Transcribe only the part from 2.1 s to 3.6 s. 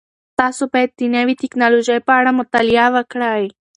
اړه مطالعه وکړئ.